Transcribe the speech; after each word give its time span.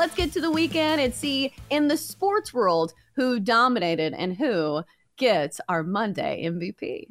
Let's 0.00 0.14
get 0.14 0.32
to 0.32 0.40
the 0.40 0.50
weekend 0.50 0.98
and 1.02 1.14
see 1.14 1.52
in 1.68 1.88
the 1.88 1.96
sports 1.98 2.54
world 2.54 2.94
who 3.16 3.38
dominated 3.38 4.14
and 4.14 4.34
who 4.34 4.82
gets 5.18 5.60
our 5.68 5.82
Monday 5.82 6.46
MVP. 6.46 7.08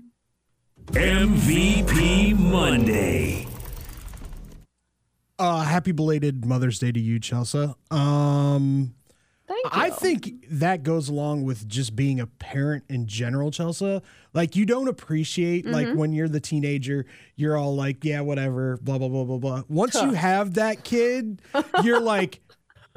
MVP 0.88 2.36
Monday. 2.36 3.45
Uh, 5.38 5.61
happy 5.61 5.91
belated 5.91 6.45
Mother's 6.45 6.80
Day 6.80 6.91
to 6.91 7.00
you, 7.00 7.19
Chelsea. 7.19 7.72
Um, 7.91 8.95
Thank 9.47 9.66
you. 9.66 9.69
I 9.72 9.91
think 9.91 10.45
that 10.50 10.81
goes 10.81 11.09
along 11.09 11.44
with 11.44 11.67
just 11.67 11.95
being 11.95 12.19
a 12.19 12.25
parent 12.25 12.85
in 12.89 13.06
general, 13.06 13.52
Chelsea. 13.52 14.02
Like 14.33 14.56
you 14.56 14.66
don't 14.66 14.88
appreciate 14.88 15.66
Mm-hmm. 15.66 15.73
like 15.75 15.94
when 15.95 16.11
you're 16.11 16.28
the 16.28 16.39
teenager, 16.39 17.06
you're 17.35 17.56
all 17.56 17.75
like, 17.75 18.03
yeah, 18.03 18.22
whatever, 18.22 18.78
blah 18.81 18.97
blah 18.97 19.09
blah 19.09 19.25
blah 19.25 19.38
blah. 19.38 19.63
Once 19.69 19.94
you 19.94 20.13
have 20.13 20.56
that 20.56 20.83
kid, 20.83 21.39
you're 21.83 22.00
like, 22.02 22.41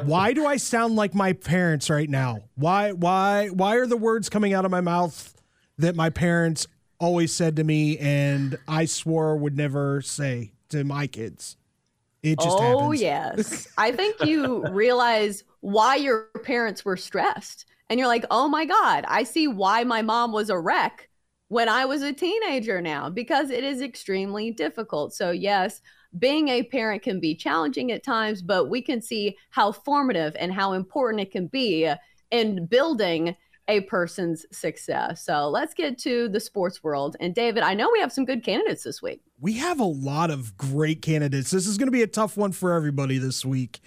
why 0.05 0.33
do 0.33 0.47
I 0.47 0.56
sound 0.56 0.97
like 0.97 1.14
my 1.14 1.33
parents 1.33 1.91
right 1.91 2.08
now? 2.08 2.42
Why 2.55 2.92
why 2.92 3.48
why 3.48 3.77
are 3.77 3.86
the 3.86 3.97
words 3.97 4.28
coming 4.28 4.55
out 4.55 4.64
of 4.64 4.70
my 4.70 4.81
mouth 4.81 5.34
that 5.78 5.97
my 5.97 6.11
parents 6.11 6.67
always 6.98 7.34
said 7.34 7.56
to 7.56 7.64
me 7.64 7.98
and 7.98 8.59
I 8.69 8.84
swore 8.84 9.36
would 9.36 9.56
never 9.56 10.03
say 10.03 10.53
to 10.70 10.84
my 10.84 11.06
kids? 11.06 11.56
It 12.22 12.39
just 12.39 12.56
oh 12.61 12.91
happens. 12.91 13.00
yes 13.00 13.69
i 13.78 13.91
think 13.91 14.25
you 14.25 14.64
realize 14.69 15.42
why 15.61 15.97
your 15.97 16.28
parents 16.44 16.84
were 16.84 16.97
stressed 16.97 17.66
and 17.91 17.98
you're 17.98 18.09
like 18.09 18.25
oh 18.31 18.47
my 18.47 18.64
god 18.64 19.05
i 19.09 19.25
see 19.25 19.48
why 19.48 19.83
my 19.83 20.03
mom 20.03 20.31
was 20.31 20.48
a 20.48 20.59
wreck 20.59 21.09
when 21.48 21.69
i 21.69 21.84
was 21.84 22.03
a 22.03 22.12
teenager 22.12 22.81
now 22.81 23.11
because 23.11 23.50
it 23.50 23.64
is 23.64 23.83
extremely 23.83 24.53
difficult 24.53 25.12
so 25.12 25.33
yes 25.33 25.83
being 26.18 26.48
a 26.48 26.62
parent 26.62 27.02
can 27.02 27.20
be 27.20 27.34
challenging 27.34 27.91
at 27.92 28.02
times 28.02 28.42
but 28.42 28.68
we 28.68 28.82
can 28.82 29.00
see 29.00 29.36
how 29.50 29.72
formative 29.72 30.36
and 30.38 30.52
how 30.52 30.72
important 30.72 31.20
it 31.20 31.30
can 31.30 31.46
be 31.46 31.91
in 32.30 32.66
building 32.66 33.34
a 33.69 33.80
person's 33.82 34.44
success 34.50 35.24
so 35.24 35.48
let's 35.48 35.72
get 35.72 35.96
to 35.98 36.28
the 36.28 36.41
sports 36.41 36.82
world 36.82 37.16
and 37.20 37.34
david 37.34 37.62
i 37.62 37.72
know 37.74 37.88
we 37.92 38.00
have 38.00 38.12
some 38.12 38.24
good 38.24 38.44
candidates 38.44 38.82
this 38.82 39.00
week 39.00 39.22
We 39.41 39.54
have 39.54 39.80
a 39.80 39.84
lot 39.84 40.30
of 40.30 40.56
great 40.56 41.02
candidates. 41.02 41.50
This 41.50 41.66
is 41.66 41.76
going 41.76 41.88
to 41.88 41.92
be 41.92 42.03
a 42.03 42.06
tough 42.06 42.37
one 42.37 42.53
for 42.53 42.72
everybody 42.72 43.19
this 43.19 43.44
week. 43.44 43.81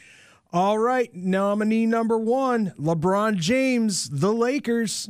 All 0.51 0.77
right, 0.77 1.13
nominee 1.15 1.85
number 1.85 2.17
one 2.17 2.73
LeBron 2.77 3.37
James, 3.37 4.09
the 4.09 4.33
Lakers. 4.33 5.09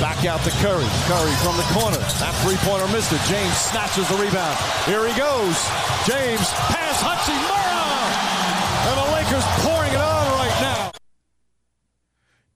Back 0.00 0.24
out 0.24 0.42
to 0.44 0.50
Curry. 0.62 0.86
Curry 1.06 1.34
from 1.44 1.56
the 1.56 1.66
corner. 1.72 1.98
That 2.18 2.34
three 2.42 2.56
pointer 2.66 2.88
missed 2.88 3.12
it. 3.12 3.20
James 3.28 3.56
snatches 3.56 4.08
the 4.08 4.16
rebound. 4.16 4.58
Here 4.86 5.06
he 5.06 5.14
goes. 5.18 5.56
James 6.06 6.48
pass 6.70 7.02
Hachimura. 7.02 7.82
And 8.88 8.98
the 8.98 9.08
Lakers 9.14 9.44
pouring 9.62 9.92
it 9.92 10.00
on 10.00 10.26
right 10.32 10.58
now. 10.60 10.92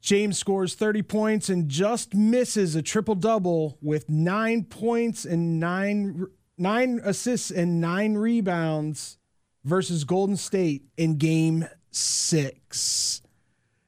James 0.01 0.39
scores 0.39 0.75
30 0.75 1.03
points 1.03 1.49
and 1.49 1.69
just 1.69 2.15
misses 2.15 2.75
a 2.75 2.83
triple 2.83 3.15
double 3.15 3.79
with 3.81 4.09
nine 4.09 4.65
points 4.65 5.25
and 5.25 5.61
nine 5.61 6.27
nine 6.59 7.01
assists 7.05 7.51
and 7.51 7.81
nine 7.81 8.15
rebounds 8.15 9.19
versus 9.65 10.05
Golden 10.05 10.37
State 10.37 10.85
in 10.97 11.17
game 11.17 11.67
six. 11.91 13.21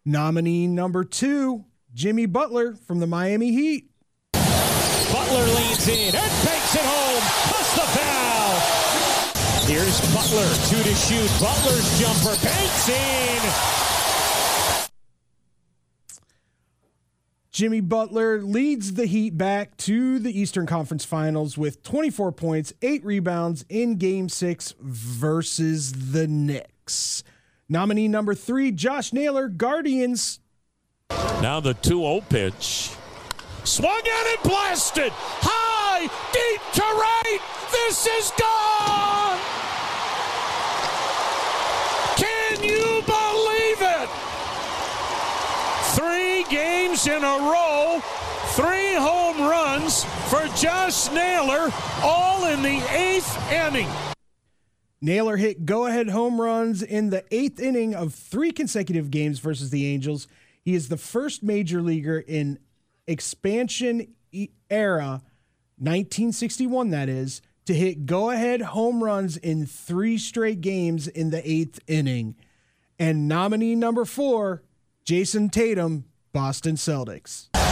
Nominee 0.04 0.66
number 0.66 1.04
two, 1.04 1.64
Jimmy 1.98 2.26
Butler 2.26 2.74
from 2.86 3.00
the 3.00 3.08
Miami 3.08 3.50
Heat. 3.50 3.90
Butler 4.32 5.44
leans 5.46 5.88
in 5.88 6.14
and 6.14 6.32
takes 6.46 6.76
it 6.76 6.84
home. 6.84 7.22
Plus 7.48 7.74
the 7.74 7.80
foul. 7.98 8.54
Here's 9.66 10.00
Butler, 10.14 10.46
two 10.68 10.80
to 10.80 10.94
shoot. 10.94 11.28
Butler's 11.40 11.98
jumper 11.98 12.36
banks 12.44 12.88
in. 12.88 13.40
Jimmy 17.50 17.80
Butler 17.80 18.42
leads 18.42 18.92
the 18.92 19.06
Heat 19.06 19.36
back 19.36 19.76
to 19.78 20.20
the 20.20 20.40
Eastern 20.40 20.66
Conference 20.66 21.04
Finals 21.04 21.58
with 21.58 21.82
24 21.82 22.30
points, 22.30 22.72
eight 22.80 23.04
rebounds 23.04 23.64
in 23.68 23.96
game 23.96 24.28
six 24.28 24.72
versus 24.80 26.12
the 26.12 26.28
Knicks. 26.28 27.24
Nominee 27.68 28.06
number 28.06 28.36
three, 28.36 28.70
Josh 28.70 29.12
Naylor, 29.12 29.48
Guardians. 29.48 30.38
Now 31.42 31.60
the 31.60 31.74
2 31.74 32.00
0 32.00 32.20
pitch. 32.28 32.90
Swung 33.62 33.92
out 33.92 34.26
and 34.26 34.42
blasted. 34.42 35.12
High, 35.14 36.08
deep 36.32 36.60
to 36.74 36.82
right. 36.82 37.38
This 37.70 38.06
is 38.06 38.32
gone. 38.34 39.38
Can 42.16 42.64
you 42.64 43.02
believe 43.06 43.80
it? 43.80 44.08
Three 45.94 46.44
games 46.50 47.06
in 47.06 47.22
a 47.22 47.38
row, 47.38 48.00
three 48.56 48.94
home 48.94 49.48
runs 49.48 50.02
for 50.28 50.44
Josh 50.56 51.08
Naylor, 51.12 51.70
all 52.02 52.46
in 52.46 52.62
the 52.62 52.82
eighth 52.90 53.52
inning. 53.52 53.88
Naylor 55.00 55.36
hit 55.36 55.64
go 55.64 55.86
ahead 55.86 56.08
home 56.08 56.40
runs 56.40 56.82
in 56.82 57.10
the 57.10 57.24
eighth 57.30 57.60
inning 57.60 57.94
of 57.94 58.12
three 58.12 58.50
consecutive 58.50 59.12
games 59.12 59.38
versus 59.38 59.70
the 59.70 59.86
Angels. 59.86 60.26
He 60.68 60.74
is 60.74 60.88
the 60.90 60.98
first 60.98 61.42
major 61.42 61.80
leaguer 61.80 62.18
in 62.18 62.58
expansion 63.06 64.12
era, 64.68 65.22
1961, 65.78 66.90
that 66.90 67.08
is, 67.08 67.40
to 67.64 67.72
hit 67.72 68.04
go 68.04 68.28
ahead 68.28 68.60
home 68.60 69.02
runs 69.02 69.38
in 69.38 69.64
three 69.64 70.18
straight 70.18 70.60
games 70.60 71.08
in 71.08 71.30
the 71.30 71.40
eighth 71.50 71.80
inning. 71.86 72.36
And 72.98 73.26
nominee 73.26 73.76
number 73.76 74.04
four, 74.04 74.62
Jayson 75.06 75.48
Tatum, 75.48 76.04
Boston 76.34 76.74
Celtics. 76.74 77.48
Tatum 77.54 77.64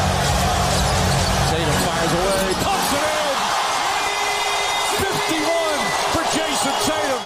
fires 1.85 2.13
away. 2.13 2.55
Pumps 2.65 2.93
it 2.97 3.05
in. 3.13 3.37
51 5.05 5.45
for 6.17 6.25
Jayson 6.33 6.73
Tatum. 6.89 7.21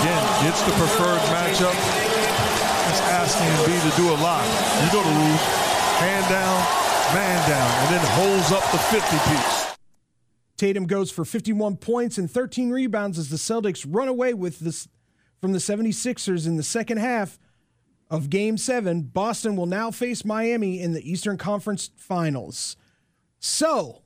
Again, 0.00 0.24
gets 0.44 0.62
the 0.62 0.72
preferred 0.72 1.20
matchup. 1.28 2.09
It's 3.22 3.36
asking 3.36 3.74
Embiid 3.74 3.90
to 3.90 3.96
do 4.00 4.08
a 4.10 4.18
lot. 4.22 4.44
You 4.80 4.92
know 4.92 5.04
the 5.04 5.28
rules. 5.28 5.40
Hand 6.00 6.26
down, 6.30 7.14
man 7.14 7.48
down, 7.48 7.70
and 7.82 7.94
then 7.94 8.06
holds 8.12 8.52
up 8.52 8.70
the 8.72 8.78
50 8.78 9.18
piece. 9.30 9.76
Tatum 10.56 10.86
goes 10.86 11.10
for 11.10 11.26
51 11.26 11.76
points 11.76 12.16
and 12.16 12.30
13 12.30 12.70
rebounds 12.70 13.18
as 13.18 13.28
the 13.28 13.36
Celtics 13.36 13.86
run 13.88 14.08
away 14.08 14.32
with 14.32 14.60
this 14.60 14.88
from 15.40 15.52
the 15.52 15.58
76ers 15.58 16.46
in 16.46 16.56
the 16.56 16.62
second 16.62 16.98
half 16.98 17.38
of 18.10 18.30
game 18.30 18.56
7. 18.56 19.02
Boston 19.02 19.54
will 19.54 19.66
now 19.66 19.90
face 19.90 20.24
Miami 20.24 20.80
in 20.80 20.92
the 20.92 21.10
Eastern 21.10 21.36
Conference 21.36 21.90
Finals. 21.96 22.76
So, 23.38 24.02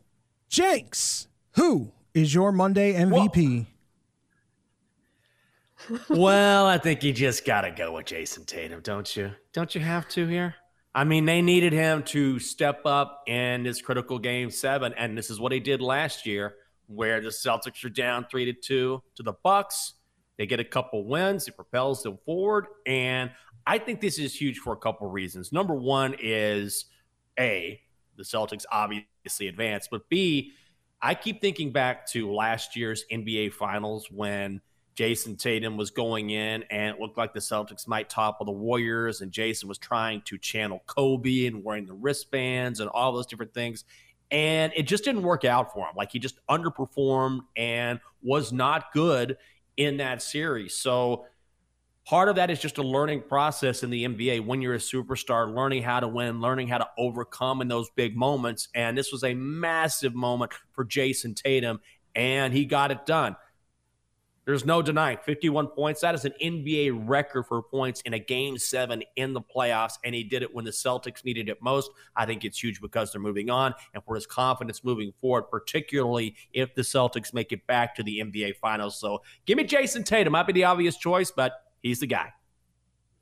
Jenks, 0.49 1.29
who 1.53 1.93
is 2.15 2.35
your 2.35 2.51
Monday 2.51 2.95
MVP? 2.95 3.57
well, 3.59 3.67
I 6.67 6.79
think 6.79 7.03
you 7.03 7.13
just 7.13 7.45
got 7.45 7.63
to 7.63 7.71
go 7.71 7.93
with 7.93 8.07
Jayson 8.07 8.47
Tatum, 8.47 8.81
don't 8.81 9.17
you? 9.17 9.33
Don't 9.53 9.75
you 9.75 9.81
have 9.81 10.09
to 10.11 10.27
here? 10.27 10.55
I 10.95 11.05
mean, 11.05 11.25
they 11.25 11.43
needed 11.43 11.73
him 11.73 12.05
to 12.05 12.39
step 12.39 12.83
up 12.87 13.25
in 13.27 13.65
this 13.65 13.83
critical 13.83 14.19
game 14.19 14.51
seven, 14.51 14.95
and 14.97 15.19
this 15.19 15.29
is 15.29 15.41
what 15.41 15.51
he 15.51 15.59
did 15.59 15.81
last 15.81 16.25
year, 16.25 16.55
where 16.87 17.21
the 17.21 17.31
Celtics 17.31 17.85
are 17.85 17.89
down 17.89 18.27
three 18.31 18.45
to 18.45 18.53
two 18.53 19.03
to 19.17 19.23
the 19.23 19.33
Bucks. 19.43 19.95
They 20.37 20.47
get 20.47 20.61
a 20.61 20.65
couple 20.65 21.05
wins, 21.05 21.49
it 21.49 21.57
propels 21.57 22.03
them 22.03 22.19
forward, 22.25 22.67
and 22.87 23.31
I 23.67 23.79
think 23.79 24.01
this 24.01 24.19
is 24.19 24.35
huge 24.35 24.59
for 24.59 24.73
a 24.73 24.77
couple 24.77 25.09
reasons. 25.09 25.53
Number 25.53 25.75
one 25.75 26.15
is 26.21 26.87
A, 27.39 27.81
the 28.17 28.23
Celtics 28.25 28.65
obviously 28.71 29.49
advanced, 29.49 29.91
but 29.91 30.09
B, 30.09 30.53
I 31.03 31.15
keep 31.15 31.41
thinking 31.41 31.73
back 31.73 32.07
to 32.11 32.33
last 32.33 32.77
year's 32.77 33.05
NBA 33.13 33.53
Finals 33.53 34.11
when 34.11 34.61
Jayson 34.97 35.37
Tatum 35.39 35.77
was 35.77 35.91
going 35.91 36.31
in 36.31 36.63
and 36.71 36.95
it 36.95 37.01
looked 37.01 37.19
like 37.19 37.35
the 37.35 37.41
Celtics 37.41 37.89
might 37.89 38.09
topple 38.09 38.47
the 38.47 38.53
Warriors, 38.53 39.21
and 39.21 39.33
Jayson 39.33 39.69
was 39.69 39.79
trying 39.79 40.23
to 40.27 40.39
channel 40.39 40.83
Kobe 40.87 41.47
and 41.47 41.65
wearing 41.65 41.87
the 41.87 41.95
wristbands 41.95 42.81
and 42.81 42.89
all 42.91 43.13
those 43.13 43.27
different 43.27 43.55
things. 43.55 43.85
And 44.31 44.73
it 44.77 44.85
just 44.85 45.05
didn't 45.05 45.23
work 45.23 45.45
out 45.45 45.73
for 45.73 45.87
him. 45.87 45.95
Like 45.97 46.13
he 46.13 46.19
just 46.19 46.39
underperformed 46.49 47.41
and 47.57 48.01
was 48.23 48.53
not 48.53 48.93
good 48.93 49.37
in 49.77 49.99
that 49.99 50.23
series. 50.23 50.75
So 50.75 51.27
part 52.07 52.29
of 52.29 52.37
that 52.37 52.51
is 52.51 52.61
just 52.61 52.79
a 52.79 52.83
learning 52.83 53.23
process 53.23 53.83
in 53.83 53.91
the 53.91 54.05
NBA 54.05 54.47
when 54.47 54.63
you're 54.63 54.75
a 54.75 54.79
superstar, 54.79 55.53
learning 55.53 55.83
how 55.83 56.01
to 56.01 56.09
win, 56.09 56.41
learning 56.41 56.69
how 56.69 56.79
to 56.79 56.89
overcome 56.99 57.61
in 57.61 57.69
those 57.69 57.91
big 57.97 58.17
moments. 58.17 58.69
And 58.75 58.97
this 58.97 59.11
was 59.11 59.25
a 59.25 59.35
massive 59.35 60.15
moment 60.15 60.53
for 60.73 60.85
Jayson 60.85 61.35
Tatum, 61.35 61.81
and 62.15 62.53
he 62.53 62.65
got 62.65 62.91
it 62.91 63.07
done. 63.07 63.37
There's 64.45 64.67
no 64.67 64.83
denying 64.83 65.19
51 65.25 65.69
points. 65.69 66.03
That 66.03 66.15
is 66.15 66.25
an 66.25 66.35
NBA 66.43 67.09
record 67.09 67.45
for 67.45 67.63
points 67.63 68.03
in 68.03 68.13
a 68.13 68.19
game 68.19 68.59
seven 68.59 69.03
in 69.17 69.33
the 69.33 69.41
playoffs. 69.41 69.95
And 70.05 70.15
he 70.15 70.23
did 70.23 70.43
it 70.43 70.55
when 70.55 70.67
the 70.67 70.71
Celtics 70.71 71.25
needed 71.25 71.49
it 71.49 71.63
most. 71.63 71.91
I 72.15 72.27
think 72.27 72.45
it's 72.45 72.63
huge 72.63 72.81
because 72.81 73.11
they're 73.11 73.23
moving 73.23 73.49
on 73.49 73.75
and 73.95 74.05
for 74.05 74.15
his 74.15 74.27
confidence 74.27 74.85
moving 74.85 75.13
forward, 75.19 75.45
particularly 75.51 76.37
if 76.53 76.75
the 76.75 76.83
Celtics 76.83 77.33
make 77.33 77.53
it 77.53 77.67
back 77.67 77.95
to 77.97 78.03
the 78.03 78.21
NBA 78.21 78.57
finals. 78.57 79.01
So 79.01 79.23
give 79.47 79.57
me 79.57 79.65
Jayson 79.65 80.05
Tatum. 80.05 80.33
Might 80.33 80.47
be 80.47 80.53
the 80.53 80.65
obvious 80.65 80.97
choice, 80.97 81.31
but 81.31 81.53
he's 81.83 82.01
the 82.01 82.07
guy. 82.07 82.31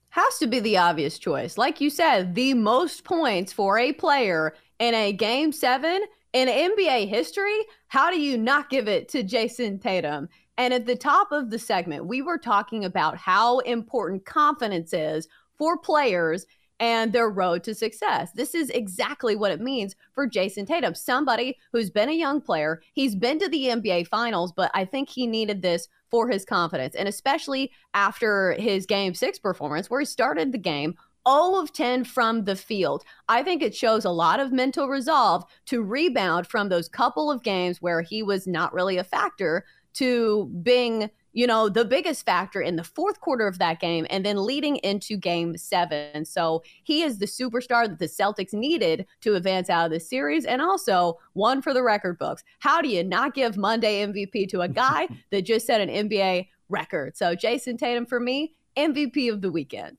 Has 0.09 0.39
to 0.39 0.47
be 0.47 0.61
the 0.61 0.77
obvious 0.77 1.19
choice. 1.19 1.57
Like 1.57 1.81
you 1.81 1.89
said, 1.89 2.35
the 2.35 2.53
most 2.53 3.05
points 3.05 3.53
for 3.53 3.79
a 3.79 3.93
player 3.93 4.55
in 4.79 4.95
a 4.95 5.13
game 5.13 5.53
seven 5.53 6.03
in 6.33 6.49
NBA 6.49 7.09
history. 7.09 7.59
How 7.89 8.11
do 8.11 8.21
you 8.21 8.37
not 8.37 8.71
give 8.71 8.89
it 8.89 9.09
to 9.11 9.23
Jayson 9.23 9.81
Tatum? 9.81 10.29
And 10.59 10.75
at 10.75 10.87
the 10.87 10.97
top 10.97 11.33
of 11.33 11.51
the 11.51 11.59
segment, 11.59 12.07
we 12.07 12.23
were 12.23 12.39
talking 12.39 12.85
about 12.85 13.17
how 13.17 13.61
important 13.61 14.25
confidence 14.25 14.93
is 14.93 15.29
for 15.59 15.79
players 15.79 16.47
and 16.83 17.13
their 17.13 17.31
road 17.31 17.63
to 17.63 17.75
success. 17.75 18.33
This 18.33 18.55
is 18.55 18.69
exactly 18.71 19.37
what 19.37 19.53
it 19.53 19.61
means 19.61 19.95
for 20.15 20.27
Jayson 20.27 20.67
Tatum, 20.67 20.95
somebody 20.95 21.57
who's 21.71 21.91
been 21.91 22.09
a 22.09 22.13
young 22.13 22.41
player. 22.41 22.83
He's 22.93 23.15
been 23.15 23.39
to 23.39 23.49
the 23.49 23.67
NBA 23.67 24.09
finals, 24.09 24.53
but 24.53 24.71
I 24.75 24.85
think 24.85 25.09
he 25.09 25.27
needed 25.27 25.63
this 25.63 25.89
for 26.11 26.29
his 26.29 26.45
confidence. 26.45 26.97
And 26.97 27.09
especially 27.09 27.71
after 27.95 28.53
his 28.59 28.85
game 28.85 29.15
six 29.15 29.39
performance, 29.39 29.89
where 29.89 30.01
he 30.01 30.07
started 30.07 30.51
the 30.51 30.59
game 30.59 30.97
all 31.25 31.61
of 31.61 31.73
10 31.73 32.03
from 32.03 32.45
the 32.45 32.57
field. 32.57 33.05
I 33.29 33.45
think 33.45 33.63
it 33.63 33.77
shows 33.77 34.05
a 34.05 34.11
lot 34.11 34.41
of 34.41 34.51
mental 34.51 34.89
resolve 34.89 35.45
to 35.67 35.81
rebound 35.81 36.49
from 36.49 36.69
those 36.69 36.89
couple 36.89 37.31
of 37.31 37.45
games 37.45 37.81
where 37.81 38.03
he 38.03 38.25
was 38.25 38.49
not 38.49 38.75
really 38.75 38.97
a 38.97 39.05
factor 39.05 39.65
to 39.95 40.47
being, 40.63 41.11
you 41.33 41.47
know, 41.47 41.69
the 41.69 41.85
biggest 41.85 42.25
factor 42.25 42.61
in 42.61 42.77
the 42.77 42.85
fourth 42.85 43.21
quarter 43.21 43.47
of 43.47 43.59
that 43.59 43.81
game 43.81 44.07
and 44.11 44.25
then 44.25 44.45
leading 44.45 44.77
into 44.79 45.17
game 45.17 45.57
seven. 45.57 46.25
So 46.25 46.63
he 46.85 47.03
is 47.03 47.19
the 47.19 47.27
superstar 47.27 47.89
that 47.89 47.99
the 47.99 48.07
Celtics 48.07 48.53
needed 48.53 49.07
to 49.23 49.35
advance 49.35 49.71
out 49.71 49.87
of 49.87 49.91
this 49.91 50.09
series 50.09 50.45
and 50.45 50.61
also 50.61 51.19
one 51.33 51.63
for 51.63 51.75
the 51.75 51.83
record 51.83 52.19
books. 52.19 52.43
How 52.59 52.81
do 52.81 52.89
you 52.89 53.05
not 53.05 53.35
give 53.35 53.57
Monday 53.57 54.05
MVP 54.05 54.49
to 54.51 54.61
a 54.63 54.69
guy 54.69 55.09
that 55.31 55.43
just 55.43 55.67
set 55.67 55.81
an 55.81 56.09
NBA 56.09 56.49
record? 56.69 57.17
So 57.17 57.35
Jayson 57.35 57.79
Tatum 57.79 58.07
for 58.07 58.21
me, 58.21 58.55
MVP 58.77 59.31
of 59.33 59.41
the 59.43 59.51
weekend. 59.51 59.99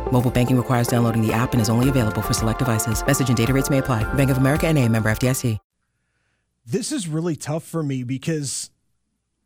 Mobile 0.11 0.31
banking 0.31 0.57
requires 0.57 0.87
downloading 0.87 1.25
the 1.25 1.33
app 1.33 1.53
and 1.53 1.61
is 1.61 1.69
only 1.69 1.89
available 1.89 2.21
for 2.21 2.33
select 2.33 2.59
devices. 2.59 3.05
Message 3.05 3.29
and 3.29 3.37
data 3.37 3.53
rates 3.53 3.69
may 3.69 3.79
apply. 3.79 4.03
Bank 4.13 4.29
of 4.29 4.37
America 4.37 4.67
and 4.67 4.77
a 4.77 4.87
member 4.87 5.09
FDIC. 5.09 5.57
This 6.65 6.91
is 6.91 7.07
really 7.07 7.35
tough 7.35 7.63
for 7.63 7.81
me 7.81 8.03
because 8.03 8.69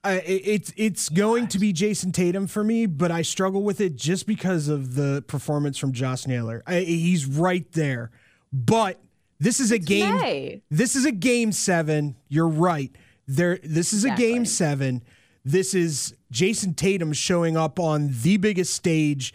I, 0.04 0.22
it's 0.26 0.72
it's 0.78 1.10
going 1.10 1.48
to 1.48 1.58
be 1.58 1.74
Jayson 1.74 2.12
Tatum 2.12 2.46
for 2.46 2.64
me, 2.64 2.86
but 2.86 3.10
I 3.10 3.22
struggle 3.24 3.64
with 3.64 3.82
it 3.82 3.96
just 3.96 4.28
because 4.28 4.68
of 4.68 4.96
the 4.96 5.24
performance 5.28 5.78
from 5.78 5.94
Josh 5.94 6.28
Naylor. 6.28 6.62
I, 6.68 6.82
he's 6.82 7.26
right 7.26 7.70
there, 7.72 8.12
but 8.54 9.00
this 9.40 9.60
is 9.60 9.72
a 9.72 9.76
It's 9.76 9.86
game. 9.86 10.18
May. 10.18 10.62
This 10.70 10.96
is 10.96 11.06
a 11.06 11.12
game 11.12 11.52
seven. 11.52 12.16
You're 12.28 12.48
right. 12.48 12.96
There. 13.28 13.58
This 13.64 13.94
is 13.94 14.06
a 14.06 14.12
game 14.12 14.46
seven. 14.46 15.02
This 15.44 15.74
is 15.74 16.14
Jayson 16.32 16.76
Tatum 16.76 17.14
showing 17.14 17.58
up 17.58 17.80
on 17.80 18.10
the 18.12 18.38
biggest 18.38 18.74
stage 18.74 19.34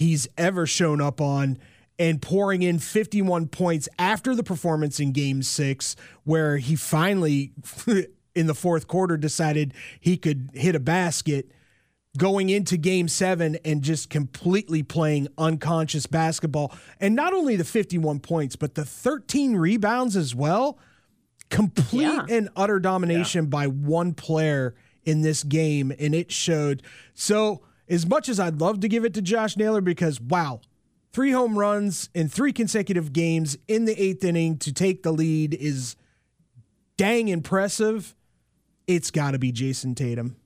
he's 0.00 0.26
ever 0.36 0.66
shown 0.66 1.00
up 1.00 1.20
on 1.20 1.58
and 1.98 2.20
pouring 2.22 2.62
in 2.62 2.78
51 2.78 3.46
points 3.48 3.86
after 3.98 4.34
the 4.34 4.42
performance 4.42 4.98
in 4.98 5.12
game 5.12 5.42
six, 5.42 5.94
where 6.24 6.56
he 6.56 6.74
finally, 6.74 7.52
in 8.34 8.46
the 8.46 8.54
fourth 8.54 8.88
quarter, 8.88 9.16
decided 9.18 9.74
he 10.00 10.16
could 10.16 10.50
hit 10.54 10.74
a 10.74 10.80
basket. 10.80 11.52
Going 12.18 12.48
into 12.48 12.76
game 12.76 13.06
seven 13.06 13.56
and 13.64 13.82
just 13.82 14.10
completely 14.10 14.82
playing 14.82 15.28
unconscious 15.38 16.06
basketball. 16.06 16.74
And 16.98 17.14
not 17.14 17.32
only 17.32 17.54
the 17.54 17.62
51 17.64 18.18
points, 18.18 18.56
but 18.56 18.74
the 18.74 18.84
13 18.84 19.54
rebounds 19.54 20.16
as 20.16 20.34
well. 20.34 20.76
Complete 21.50 22.02
Yeah. 22.02 22.26
and 22.28 22.48
utter 22.56 22.80
domination 22.80 23.46
by 23.46 23.66
one 23.68 24.14
player 24.14 24.74
in 25.04 25.20
this 25.22 25.44
game. 25.44 25.92
And 26.00 26.12
it 26.14 26.32
showed. 26.32 26.82
So, 27.14 27.60
as 27.90 28.06
much 28.06 28.28
as 28.28 28.38
I'd 28.40 28.60
love 28.60 28.80
to 28.80 28.88
give 28.88 29.04
it 29.04 29.12
to 29.14 29.22
Josh 29.22 29.56
Naylor, 29.56 29.80
because 29.80 30.20
wow, 30.20 30.60
three 31.12 31.32
home 31.32 31.58
runs 31.58 32.08
in 32.14 32.28
three 32.28 32.52
consecutive 32.52 33.12
games 33.12 33.58
in 33.68 33.84
the 33.84 34.00
eighth 34.00 34.24
inning 34.24 34.56
to 34.58 34.72
take 34.72 35.02
the 35.02 35.12
lead 35.12 35.54
is 35.54 35.96
dang 36.96 37.28
impressive. 37.28 38.14
It's 38.86 39.10
got 39.10 39.32
to 39.32 39.38
be 39.38 39.52
Jayson 39.52 39.94
Tatum. 39.94 40.36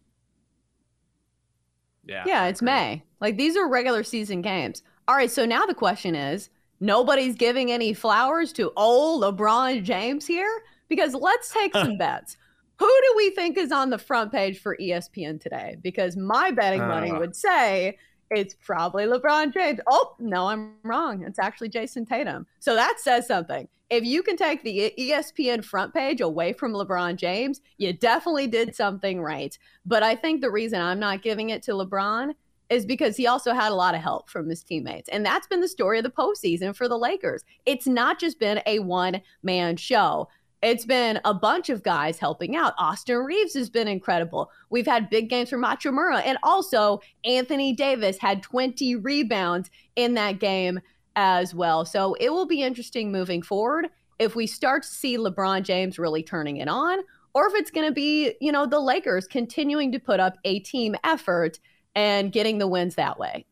Yeah. 2.06 2.24
Yeah, 2.26 2.46
it's 2.46 2.62
May. 2.62 3.02
Like 3.20 3.36
these 3.36 3.56
are 3.56 3.68
regular 3.68 4.02
season 4.04 4.42
games. 4.42 4.82
All 5.06 5.14
right, 5.14 5.30
so 5.30 5.44
now 5.44 5.66
the 5.66 5.74
question 5.74 6.14
is 6.14 6.50
nobody's 6.80 7.34
giving 7.36 7.70
any 7.70 7.92
flowers 7.92 8.52
to 8.54 8.72
old 8.76 9.22
LeBron 9.22 9.82
James 9.82 10.26
here? 10.26 10.62
Because 10.88 11.14
let's 11.14 11.52
take 11.52 11.72
some 11.74 11.96
bets. 11.98 12.36
Who 12.78 12.86
do 12.86 13.14
we 13.16 13.30
think 13.30 13.56
is 13.56 13.72
on 13.72 13.90
the 13.90 13.98
front 13.98 14.32
page 14.32 14.58
for 14.58 14.76
ESPN 14.76 15.40
today? 15.40 15.76
Because 15.82 16.16
my 16.16 16.50
betting 16.50 16.80
money 16.80 17.10
Uh. 17.10 17.18
would 17.18 17.36
say 17.36 17.98
it's 18.30 18.54
probably 18.54 19.04
LeBron 19.04 19.52
James. 19.52 19.80
Oh, 19.86 20.16
no, 20.18 20.46
I'm 20.46 20.74
wrong. 20.82 21.22
It's 21.24 21.38
actually 21.38 21.68
Jayson 21.68 22.06
Tatum. 22.06 22.46
So 22.58 22.74
that 22.74 22.96
says 22.98 23.26
something. 23.26 23.68
If 23.90 24.02
you 24.02 24.22
can 24.22 24.36
take 24.36 24.62
the 24.64 24.92
ESPN 24.98 25.62
front 25.64 25.94
page 25.94 26.20
away 26.20 26.52
from 26.52 26.72
LeBron 26.72 27.16
James, 27.16 27.60
you 27.78 27.92
definitely 27.92 28.46
did 28.46 28.74
something 28.74 29.20
right. 29.20 29.56
But 29.84 30.02
I 30.02 30.16
think 30.16 30.40
the 30.40 30.50
reason 30.50 30.80
I'm 30.80 30.98
not 30.98 31.22
giving 31.22 31.50
it 31.50 31.62
to 31.64 31.72
LeBron 31.72 32.32
is 32.70 32.86
because 32.86 33.16
he 33.16 33.26
also 33.26 33.52
had 33.52 33.70
a 33.70 33.74
lot 33.74 33.94
of 33.94 34.00
help 34.00 34.30
from 34.30 34.48
his 34.48 34.64
teammates. 34.64 35.10
And 35.10 35.24
that's 35.24 35.46
been 35.46 35.60
the 35.60 35.68
story 35.68 35.98
of 35.98 36.04
the 36.04 36.10
postseason 36.10 36.74
for 36.74 36.88
the 36.88 36.98
Lakers. 36.98 37.44
It's 37.66 37.86
not 37.86 38.18
just 38.18 38.40
been 38.40 38.62
a 38.66 38.78
one 38.80 39.20
man 39.42 39.76
show. 39.76 40.28
It's 40.64 40.86
been 40.86 41.20
a 41.26 41.34
bunch 41.34 41.68
of 41.68 41.82
guys 41.82 42.18
helping 42.18 42.56
out. 42.56 42.72
Austin 42.78 43.18
Reaves 43.18 43.52
has 43.52 43.68
been 43.68 43.86
incredible. 43.86 44.50
We've 44.70 44.86
had 44.86 45.10
big 45.10 45.28
games 45.28 45.50
from 45.50 45.62
Hachimura. 45.62 46.22
And 46.24 46.38
also, 46.42 47.02
Anthony 47.22 47.74
Davis 47.74 48.16
had 48.16 48.42
20 48.42 48.96
rebounds 48.96 49.70
in 49.94 50.14
that 50.14 50.38
game 50.38 50.80
as 51.16 51.54
well. 51.54 51.84
So 51.84 52.14
it 52.14 52.30
will 52.30 52.46
be 52.46 52.62
interesting 52.62 53.12
moving 53.12 53.42
forward. 53.42 53.90
if 54.18 54.36
we 54.36 54.46
start 54.46 54.84
to 54.84 54.88
see 54.88 55.18
LeBron 55.18 55.64
James 55.64 55.98
really 55.98 56.22
turning 56.22 56.58
it 56.58 56.68
on, 56.68 57.00
or 57.34 57.48
if 57.48 57.54
it's 57.54 57.70
going 57.70 57.86
to 57.86 57.92
be, 57.92 58.34
you 58.40 58.52
know, 58.52 58.64
the 58.64 58.78
Lakers 58.78 59.26
continuing 59.26 59.92
to 59.92 59.98
put 59.98 60.20
up 60.20 60.38
a 60.44 60.60
team 60.60 60.94
effort 61.04 61.58
and 61.96 62.32
getting 62.32 62.58
the 62.58 62.68
wins 62.68 62.94
that 62.94 63.18
way. 63.18 63.44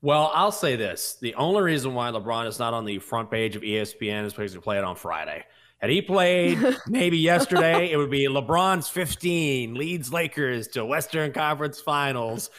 Well, 0.00 0.30
I'll 0.32 0.52
say 0.52 0.76
this. 0.76 1.16
The 1.20 1.34
only 1.34 1.62
reason 1.62 1.92
why 1.92 2.10
LeBron 2.10 2.46
is 2.46 2.58
not 2.58 2.72
on 2.72 2.84
the 2.84 3.00
front 3.00 3.30
page 3.30 3.56
of 3.56 3.62
ESPN 3.62 4.24
is 4.24 4.32
because 4.32 4.52
he 4.52 4.60
played 4.60 4.84
on 4.84 4.94
Friday. 4.94 5.44
Had 5.78 5.90
he 5.90 6.02
played 6.02 6.58
maybe 6.86 7.18
yesterday, 7.18 7.90
it 7.90 7.96
would 7.96 8.10
be 8.10 8.28
LeBron's 8.28 8.88
15 8.88 9.74
leads 9.74 10.12
Lakers 10.12 10.68
to 10.68 10.84
Western 10.84 11.32
Conference 11.32 11.80
Finals. 11.80 12.50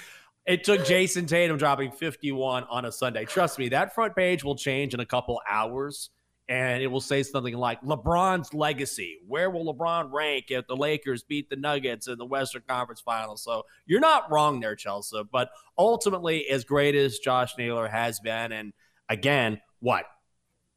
It 0.45 0.65
took 0.65 0.85
Jayson 0.85 1.27
Tatum 1.27 1.57
dropping 1.57 1.91
51 1.91 2.65
on 2.65 2.85
a 2.85 2.91
Sunday. 2.91 3.23
Trust 3.23 3.57
me, 3.57 3.69
that 3.69 3.95
front 3.95 4.15
page 4.15 4.43
will 4.43 4.55
change 4.55 4.93
in 4.93 4.99
a 4.99 5.05
couple 5.05 5.39
hours 5.49 6.09
and 6.49 6.81
it 6.81 6.87
will 6.87 6.99
say 6.99 7.21
something 7.21 7.55
like 7.55 7.79
LeBron's 7.83 8.55
legacy. 8.55 9.19
Where 9.27 9.51
will 9.51 9.71
LeBron 9.71 10.11
rank 10.11 10.45
if 10.49 10.65
the 10.65 10.75
Lakers 10.75 11.21
beat 11.21 11.47
the 11.47 11.55
Nuggets 11.55 12.07
in 12.07 12.17
the 12.17 12.25
Western 12.25 12.63
Conference 12.67 12.99
Finals? 12.99 13.43
So 13.43 13.67
you're 13.85 13.99
not 13.99 14.31
wrong 14.31 14.59
there, 14.59 14.75
Chelsea. 14.75 15.21
But 15.31 15.51
ultimately, 15.77 16.49
as 16.49 16.63
great 16.63 16.95
as 16.95 17.19
Josh 17.19 17.53
Naylor 17.55 17.87
has 17.87 18.19
been, 18.19 18.51
and 18.51 18.73
again, 19.07 19.61
what? 19.79 20.05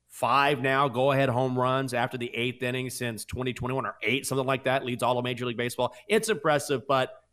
Five 0.09 0.61
now 0.61 0.89
go 0.89 1.11
ahead 1.11 1.31
home 1.31 1.59
runs 1.59 1.95
after 1.95 2.19
the 2.19 2.31
eighth 2.35 2.63
inning 2.63 2.91
since 2.91 3.25
2021 3.25 3.87
or 3.87 3.97
eight, 4.03 4.27
something 4.27 4.47
like 4.47 4.65
that, 4.65 4.85
leads 4.85 5.03
all 5.03 5.17
of 5.17 5.25
Major 5.25 5.47
League 5.47 5.57
Baseball. 5.57 5.95
It's 6.07 6.29
impressive, 6.29 6.87
but 6.87 7.25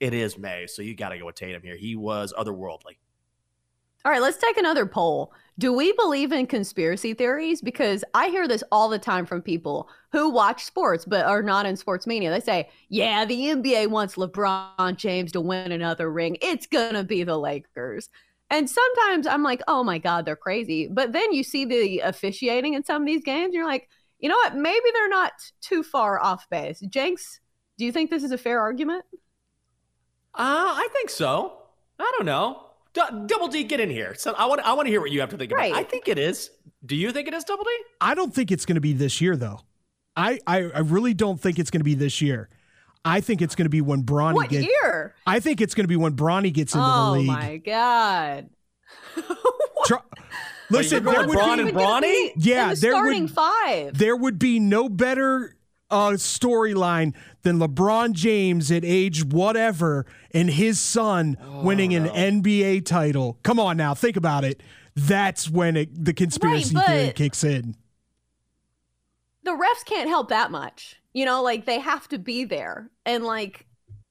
it 0.00 0.12
is 0.12 0.36
May. 0.36 0.66
So 0.66 0.82
you 0.82 0.94
got 0.94 1.08
to 1.08 1.18
go 1.18 1.24
with 1.24 1.36
Tatum 1.36 1.62
here. 1.62 1.76
He 1.76 1.96
was 1.96 2.34
otherworldly. 2.38 2.98
All 4.06 4.12
right, 4.12 4.22
let's 4.22 4.36
take 4.36 4.56
another 4.56 4.86
poll. 4.86 5.32
Do 5.58 5.72
we 5.72 5.90
believe 5.94 6.30
in 6.30 6.46
conspiracy 6.46 7.12
theories? 7.12 7.60
Because 7.60 8.04
I 8.14 8.28
hear 8.28 8.46
this 8.46 8.62
all 8.70 8.88
the 8.88 9.00
time 9.00 9.26
from 9.26 9.42
people 9.42 9.88
who 10.12 10.30
watch 10.30 10.62
sports 10.62 11.04
but 11.04 11.26
are 11.26 11.42
not 11.42 11.66
in 11.66 11.76
sports 11.76 12.06
media. 12.06 12.30
They 12.30 12.38
say, 12.38 12.68
yeah, 12.88 13.24
the 13.24 13.46
NBA 13.46 13.88
wants 13.88 14.14
LeBron 14.14 14.96
James 14.96 15.32
to 15.32 15.40
win 15.40 15.72
another 15.72 16.08
ring. 16.08 16.38
It's 16.40 16.68
going 16.68 16.94
to 16.94 17.02
be 17.02 17.24
the 17.24 17.36
Lakers. 17.36 18.08
And 18.48 18.70
sometimes 18.70 19.26
I'm 19.26 19.42
like, 19.42 19.60
oh 19.66 19.82
my 19.82 19.98
God, 19.98 20.24
they're 20.24 20.36
crazy. 20.36 20.86
But 20.86 21.12
then 21.12 21.32
you 21.32 21.42
see 21.42 21.64
the 21.64 21.98
officiating 21.98 22.74
in 22.74 22.84
some 22.84 23.02
of 23.02 23.06
these 23.06 23.24
games, 23.24 23.46
and 23.46 23.54
you're 23.54 23.66
like, 23.66 23.88
you 24.20 24.28
know 24.28 24.36
what? 24.36 24.54
Maybe 24.54 24.86
they're 24.94 25.08
not 25.08 25.32
too 25.60 25.82
far 25.82 26.22
off 26.22 26.48
base. 26.48 26.78
Jenks, 26.78 27.40
do 27.76 27.84
you 27.84 27.90
think 27.90 28.10
this 28.10 28.22
is 28.22 28.30
a 28.30 28.38
fair 28.38 28.60
argument? 28.60 29.04
Uh, 30.32 30.78
I 30.78 30.88
think 30.92 31.10
so. 31.10 31.54
I 31.98 32.12
don't 32.16 32.26
know. 32.26 32.65
D- 32.96 33.16
Double 33.26 33.48
D, 33.48 33.62
get 33.64 33.78
in 33.78 33.90
here. 33.90 34.14
So 34.16 34.34
I 34.36 34.46
want 34.46 34.60
I 34.62 34.72
want 34.72 34.86
to 34.86 34.90
hear 34.90 35.00
what 35.00 35.10
you 35.10 35.20
have 35.20 35.28
to 35.30 35.36
think 35.36 35.52
Right. 35.52 35.70
about. 35.70 35.80
I 35.80 35.84
think 35.84 36.08
it 36.08 36.18
is. 36.18 36.50
Do 36.84 36.96
you 36.96 37.12
think 37.12 37.28
it 37.28 37.34
is 37.34 37.44
Double 37.44 37.62
D? 37.64 37.70
I 38.00 38.14
don't 38.14 38.34
think 38.34 38.50
it's 38.50 38.64
going 38.64 38.76
to 38.76 38.80
be 38.80 38.92
this 38.92 39.20
year, 39.20 39.36
though. 39.36 39.60
I, 40.16 40.40
I, 40.46 40.58
I 40.74 40.78
really 40.80 41.12
don't 41.14 41.38
think 41.40 41.58
it's 41.58 41.70
going 41.70 41.80
to 41.80 41.84
be 41.84 41.94
this 41.94 42.22
year. 42.22 42.48
I 43.04 43.20
think 43.20 43.42
it's 43.42 43.54
going 43.54 43.66
to 43.66 43.70
be 43.70 43.80
when 43.82 44.02
Bronny 44.02 44.34
What 44.34 44.48
gets. 44.48 44.66
year? 44.66 45.14
I 45.26 45.40
think 45.40 45.60
it's 45.60 45.74
going 45.74 45.84
to 45.84 45.88
be 45.88 45.96
when 45.96 46.16
Bronny 46.16 46.52
gets 46.52 46.74
into 46.74 46.86
oh 46.86 47.12
the 47.14 47.18
league. 47.20 47.28
Oh 47.28 47.32
my 47.32 47.56
God. 47.58 48.48
Tr- 49.86 49.94
Listen, 50.70 51.04
you're 51.04 51.12
there 51.12 51.26
would 51.28 51.34
Bron 51.34 51.58
be, 51.58 51.62
and 51.68 51.72
Bronny? 51.72 52.30
Yeah, 52.36 52.64
in 52.64 52.74
the 52.74 52.80
there 52.80 52.92
starting 52.92 53.22
would 53.22 53.30
five. 53.32 53.98
there 53.98 54.16
would 54.16 54.38
be 54.38 54.58
no 54.58 54.88
better 54.88 55.55
uh, 55.90 56.10
storyline 56.12 57.14
than 57.42 57.58
LeBron 57.58 58.12
James 58.12 58.70
at 58.72 58.84
age 58.84 59.24
whatever 59.24 60.06
and 60.32 60.50
his 60.50 60.80
son 60.80 61.36
Oh, 61.42 61.62
winning 61.62 61.94
an 61.94 62.06
NBA 62.06 62.84
title. 62.86 63.38
Come 63.42 63.60
on 63.60 63.76
now, 63.76 63.94
think 63.94 64.16
about 64.16 64.44
it. 64.44 64.62
That's 64.94 65.48
when 65.50 65.76
it, 65.76 66.04
the 66.04 66.12
conspiracy 66.14 66.74
Right, 66.74 66.86
theory 66.86 67.12
kicks 67.12 67.44
in. 67.44 67.76
the 69.44 69.52
refs 69.52 69.84
can't 69.84 70.08
help 70.08 70.28
that 70.30 70.50
much. 70.50 70.96
You 71.12 71.24
know, 71.24 71.42
like 71.42 71.64
they 71.66 71.78
have 71.78 72.08
to 72.08 72.18
be 72.18 72.44
there. 72.44 72.90
And 73.04 73.24
like 73.24 73.66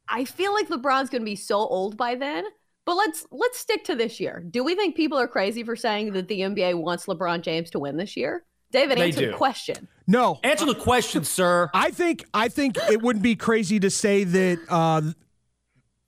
I 0.08 0.26
feel 0.26 0.54
like 0.54 0.70
LeBron's 0.70 1.10
going 1.10 1.22
to 1.22 1.26
be 1.26 1.36
so 1.36 1.58
old 1.58 1.98
by 1.98 2.16
then. 2.16 2.46
But 2.86 2.96
let's 2.96 3.26
let's 3.32 3.58
stick 3.58 3.84
to 3.86 3.96
this 3.96 4.20
year. 4.20 4.44
Do 4.50 4.64
we 4.64 4.76
think 4.76 4.96
people 4.96 5.18
are 5.18 5.28
crazy 5.28 5.64
for 5.64 5.76
saying 5.76 6.14
that 6.14 6.28
the 6.28 6.42
NBA 6.42 6.76
wants 6.80 7.08
LeBron 7.08 7.42
James 7.42 7.72
to 7.72 7.80
win 7.80 7.98
this 7.98 8.16
year? 8.16 8.46
David, 8.72 9.00
answer 9.00 9.32
the 9.32 9.38
question. 9.38 9.88
No, 10.08 10.40
Answer 10.44 10.66
the 10.66 10.76
question, 10.76 11.24
sir. 11.24 11.70
I 11.74 11.90
think 11.92 12.26
I 12.34 12.48
think 12.48 12.78
it 12.78 13.02
wouldn't 13.02 13.24
be 13.24 13.36
crazy 13.36 13.80
to 13.80 13.90
say 13.90 14.24
that 14.24 14.60
uh, 14.70 15.02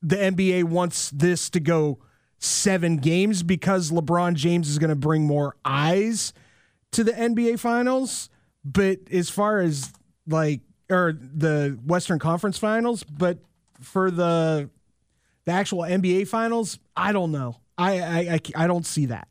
the 0.01 0.16
NBA 0.16 0.66
wants 0.66 1.10
this 1.10 1.50
to 1.51 1.60
go 1.60 2.00
seven 2.39 2.98
games 2.98 3.42
because 3.42 3.92
LeBron 3.92 4.36
James 4.36 4.70
is 4.70 4.77
going 4.77 4.89
to 4.92 4.96
bring 4.96 5.25
more 5.25 5.56
eyes 5.66 6.34
to 6.92 7.04
the 7.04 7.12
NBA 7.12 7.60
Finals. 7.60 8.30
But 8.63 9.00
as 9.12 9.30
far 9.30 9.62
as 9.62 9.92
like 10.27 10.62
or 10.89 11.13
the 11.13 11.80
Western 11.86 12.20
Conference 12.20 12.58
Finals, 12.58 13.04
but 13.04 13.39
for 13.82 14.12
the 14.12 14.70
the 15.46 15.51
actual 15.51 15.80
NBA 15.80 16.27
Finals, 16.27 16.77
I 16.96 17.13
don't 17.13 17.32
know. 17.32 17.58
I 17.77 18.00
I, 18.00 18.20
I, 18.20 18.39
I 18.63 18.68
don't 18.68 18.86
see 18.86 19.08
that. 19.08 19.27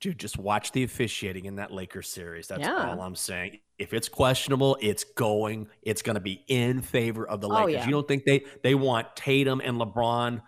Dude, 0.00 0.18
just 0.18 0.38
watch 0.38 0.70
the 0.72 0.84
officiating 0.84 1.46
in 1.46 1.56
that 1.56 1.72
Lakers 1.72 2.08
series. 2.08 2.46
That's 2.46 2.60
Yeah. 2.60 2.90
all 2.92 3.00
I'm 3.00 3.16
saying. 3.16 3.58
If 3.78 3.92
it's 3.92 4.08
questionable, 4.08 4.76
it's 4.80 5.02
going. 5.02 5.68
It's 5.82 6.02
going 6.02 6.14
to 6.14 6.20
be 6.20 6.44
in 6.46 6.82
favor 6.82 7.26
of 7.26 7.40
the 7.40 7.48
Oh, 7.48 7.64
Lakers. 7.64 7.72
yeah. 7.74 7.84
You 7.86 7.90
don't 7.92 8.06
think 8.06 8.24
they 8.24 8.44
they 8.62 8.74
want 8.76 9.16
Tatum 9.16 9.60
and 9.60 9.76
LeBron, 9.80 10.40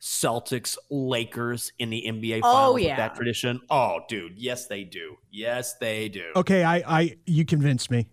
Celtics, 0.00 0.76
Lakers 0.88 1.72
in 1.80 1.90
the 1.90 2.04
NBA 2.06 2.40
Oh, 2.44 2.52
finals 2.52 2.74
with 2.74 2.82
yeah. 2.84 2.96
that 2.96 3.14
tradition? 3.16 3.60
Oh, 3.70 4.00
dude, 4.08 4.38
yes 4.38 4.66
they 4.68 4.84
do. 4.84 5.16
Yes 5.32 5.74
they 5.74 6.08
do. 6.08 6.30
Okay, 6.36 6.62
I 6.62 6.76
I 7.00 7.16
you 7.26 7.44
convinced 7.44 7.90
me. 7.90 8.06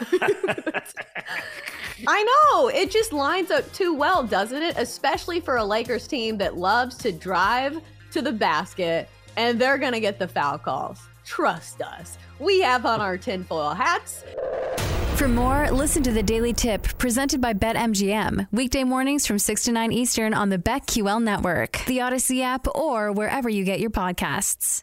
I 2.06 2.22
know. 2.52 2.68
It 2.68 2.90
just 2.90 3.12
lines 3.12 3.50
up 3.50 3.70
too 3.72 3.94
well, 3.94 4.22
doesn't 4.22 4.62
it? 4.62 4.76
Especially 4.78 5.40
for 5.40 5.56
a 5.56 5.64
Lakers 5.64 6.06
team 6.06 6.38
that 6.38 6.56
loves 6.56 6.96
to 6.98 7.12
drive 7.12 7.80
to 8.12 8.22
the 8.22 8.32
basket 8.32 9.08
and 9.36 9.60
they're 9.60 9.78
going 9.78 9.92
to 9.92 10.00
get 10.00 10.18
the 10.18 10.28
foul 10.28 10.58
calls. 10.58 11.00
Trust 11.24 11.82
us. 11.82 12.18
We 12.38 12.60
have 12.60 12.86
on 12.86 13.00
our 13.00 13.16
tinfoil 13.16 13.74
hats. 13.74 14.24
For 15.16 15.28
more, 15.28 15.70
listen 15.70 16.02
to 16.04 16.12
the 16.12 16.22
Daily 16.22 16.52
Tip 16.52 16.96
presented 16.98 17.40
by 17.40 17.52
BetMGM. 17.52 18.48
Weekday 18.52 18.84
mornings 18.84 19.26
from 19.26 19.38
6 19.38 19.64
to 19.64 19.72
9 19.72 19.92
Eastern 19.92 20.32
on 20.32 20.48
the 20.48 20.58
BetQL 20.58 21.22
network, 21.22 21.84
the 21.86 21.98
Audacy 21.98 22.42
app, 22.42 22.66
or 22.74 23.12
wherever 23.12 23.48
you 23.48 23.64
get 23.64 23.80
your 23.80 23.90
podcasts. 23.90 24.82